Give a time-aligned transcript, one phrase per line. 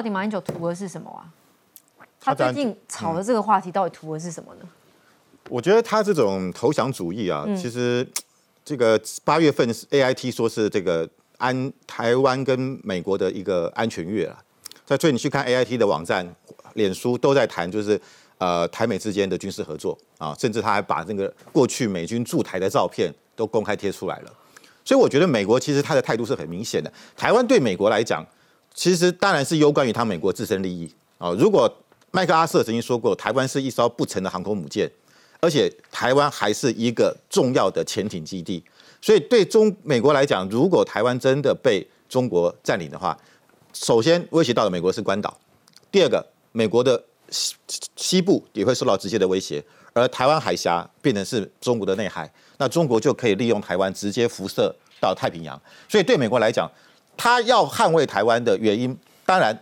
[0.00, 1.28] 到底马英九图的是什么啊？
[2.18, 4.66] 他最近炒的这个话题到底图的是什么呢？
[5.50, 8.06] 我觉得他这种投降主义啊，其实
[8.64, 14.42] 这个八月份 A I T 说是这个安台湾跟美国的一个安全月啊。
[14.86, 16.34] 在所以你去看 A I T 的网站、
[16.72, 18.00] 脸书都在谈，就是
[18.38, 24.32] 呃台美之间的军事合作啊，甚至他还把那个过去美军驻台的照片都公开贴出来了。
[24.82, 26.90] 所以我觉得美国其实他的态度是很明显的。
[27.14, 28.24] 台湾对美国来讲，
[28.74, 31.30] 其实当然是攸关于他美国自身利益啊。
[31.32, 31.72] 如果
[32.10, 34.90] 麦克阿瑟曾经说过，台湾是一艘不成的航空母舰。
[35.42, 38.62] 而且台湾还是一个重要的潜艇基地，
[39.00, 43.18] 所以对中美国来讲，如果台湾真的被中国占领的话，
[43.72, 45.34] 首先威胁到的美国是关岛，
[45.90, 47.54] 第二个，美国的西
[47.96, 55.58] 西部也会受到直接的威胁，而台湾海峡变成是中国的内海，那中国就可以利用台湾直接辐射到太平洋，
[55.88, 56.70] 所以对美国来讲，
[57.16, 59.58] 他要捍卫台湾的原因，当然。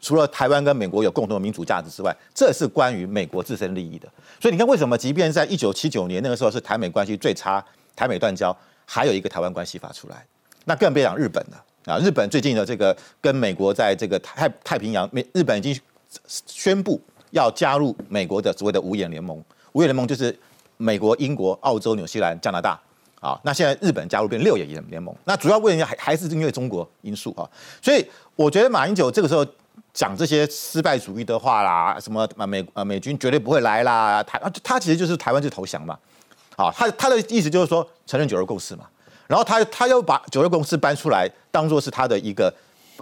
[0.00, 4.06] 除了台湾跟美国有共同的民主价值之外，这是关于美国自身利益的。
[4.38, 7.64] 所以你看，为什么即便在一九七九年那个时候是台美关系最差，
[7.96, 10.26] 台美断交，还有一个台湾关系法出来，
[10.66, 11.98] 那更别讲日本了啊！
[12.00, 15.80] 日本最近的这个跟美国在这个太太平洋，美日本已经
[16.26, 17.00] 宣布
[17.30, 19.42] 要加入美国的所谓的五眼联盟。
[19.72, 20.38] 五眼联盟就是
[20.76, 22.78] 美国、英国、澳洲、纽西兰、加拿大
[23.24, 23.40] 啊。
[23.42, 27.48] 那现在日本加入变六眼联联盟，那主要问题还还是因为中国因素啊。
[27.80, 28.04] 所以
[28.36, 29.44] 我觉得马英九这个时候。
[29.92, 35.96] 讲这些失败主义的话啦，什么美呃美军绝对不会来啦，台他其实就是台湾就投降嘛，
[36.56, 38.86] 啊，他他的意思就是说承认九二共识嘛，
[39.28, 42.52] 然后他他又把九二共识搬出来当做是他的一个，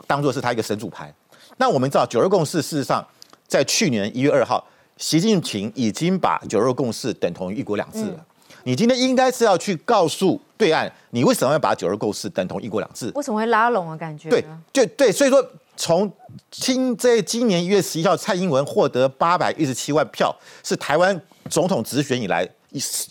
[0.07, 1.13] 当做是他一个神主牌。
[1.57, 3.07] 那我们知道九二共识事实上
[3.47, 4.63] 在去年一月二号，
[4.99, 8.27] 习近平已经把九二共识等同于一国两制了。
[8.65, 13.11] 你今天应该是要去告诉对岸，你为什么要把九二共识等同一国两制？
[13.15, 13.97] 为什么会拉拢啊？
[13.97, 15.45] 感觉对，就对，所以说。
[15.75, 16.13] 从
[16.51, 20.33] 今在今年一月十一号，蔡英文获得八百一十七万票，
[20.63, 22.47] 是台湾总统直选以来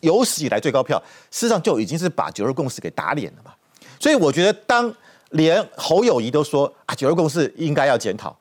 [0.01, 0.97] 有史以来最高票，
[1.31, 3.51] 事实上就已经是把九二共识给打脸了嘛。
[3.99, 4.93] 所以我觉得，当
[5.31, 8.33] 连侯友谊都说啊九二共识应该要检讨，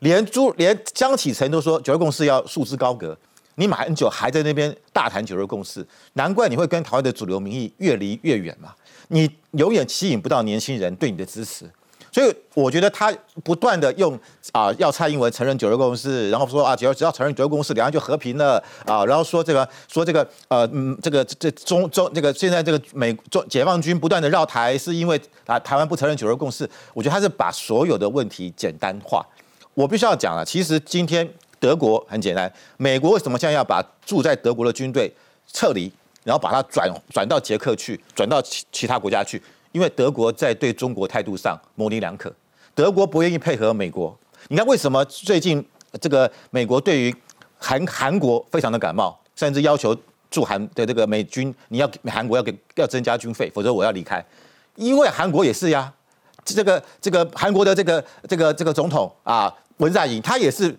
[0.00, 3.16] 连朱连江启臣都说九二共识要束之高阁，
[3.56, 8.74] 你马英九还在那边大谈九二共识，难怪你会跟台湾的主流民意越离越远嘛。
[9.08, 11.70] 你永远吸引不到年轻人对你的支持。
[12.10, 14.16] 所以我觉得他不断的用
[14.52, 26.68] 啊，要蔡英文承认九二共识，然后说啊，只要只要承认九二共识，两岸就和平了啊，然后说这个说这个呃嗯，这个这中中这个现在这个美中解放军不断的绕台，是因为啊台湾不承认九二共识。
[26.92, 29.26] 我觉得他是把所有的问题简单化。
[29.74, 31.28] 我必须要讲了，其实今天
[31.64, 35.10] 德国很简单，美国为什么现在要把住在德国的军队
[35.50, 35.90] 撤离，
[36.22, 39.42] 然后把它转转到捷克去，转到其其他国家去？
[39.72, 42.30] 因为德国在对中国态度上模棱两可，
[42.74, 44.14] 德国不愿意配合美国。
[44.48, 45.66] 你看为什么最近
[45.98, 47.16] 这个美国对于
[47.56, 49.96] 韩韩国非常的感冒，甚至要求
[50.30, 54.22] 驻韩的这个美军，你要韩国要给要增加军费，否则我要离开。
[54.76, 55.90] 因为韩国也是呀，
[56.44, 60.76] 这个这个韩国的这个这个这个总统啊文在寅，他也是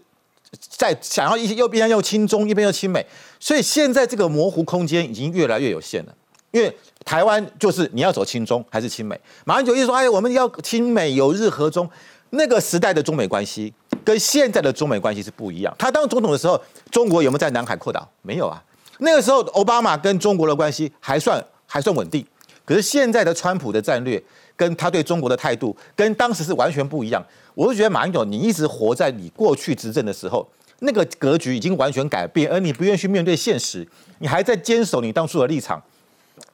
[0.69, 3.05] 在想要一些右边又亲中，一边又亲美，
[3.39, 6.13] 所以现在这个模糊空间已经越来越有限了。
[6.51, 6.73] 因为
[7.03, 9.19] 台湾就是你要走亲中还是亲美？
[9.43, 11.89] 马英九一说，哎，我们要亲美，有日和中。
[12.31, 13.73] 那个时代的中美关系
[14.03, 15.73] 跟现在的中美关系是不一样。
[15.77, 16.61] 他当总统的时候，
[16.91, 18.09] 中国有没有在南海扩岛？
[18.21, 18.61] 没有啊。
[18.99, 22.25] 那个时候，奥巴马跟中国的关系还算还算稳定。
[22.65, 24.21] 可是现在的川普的战略
[24.57, 27.23] 跟他对中国的态度，跟当时是完全不一样。
[27.53, 30.45] 我是觉得马英九，你一直活在你过去执政的时候，
[30.79, 33.87] 那个格局已经完全改变，而你不愿意去面对现实，
[34.19, 35.81] 你还在坚守你当初的立场。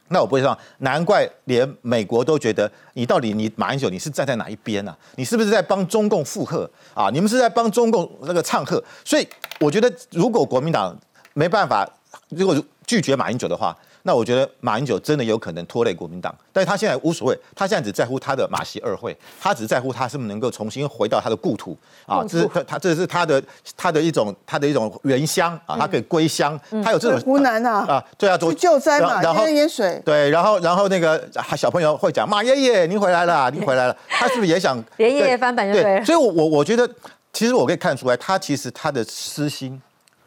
[0.08, 4.94] 那我不会说，难怪连美国都觉得你到底你马英九你是站在哪一边呢？
[5.16, 7.08] 你是不是在帮中共附和啊？
[7.10, 8.82] 你们是在帮中共那个唱和？
[9.04, 9.26] 所以
[9.58, 10.94] 我觉得，如果国民党
[11.32, 11.88] 没办法，
[12.28, 13.74] 如果拒绝马英九的话。
[14.04, 21.76] 那我觉得马英九真的有可能拖累国民党，但是他现在无所谓，他现在只在乎他的马习二会，他只在乎他是不是能够重新回到他的故土
[22.06, 23.42] 啊，这是他他这是他的
[23.76, 31.24] 他的一种他的一种原乡啊，他可以归乡，他有这种湖南啊啊，对啊，去救灾嘛，然后淹水，对，然后然后那个
[31.56, 36.04] 小朋友会讲马爷爷您回来了，您回来了，他是不是也想连 爷爷翻版就对？
[36.04, 36.88] 所以，我我我觉得，
[37.32, 39.80] 其实我可以看出来，他其实他的私心，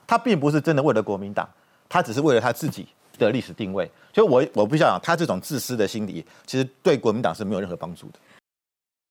[0.08, 1.48] 他并不是真的为了国民党，
[1.90, 2.88] 他只是为了他自己。
[3.18, 8.20] 的历史定位，所以我我不想他这种自私的心理，其实对国民党是没有任何帮助的。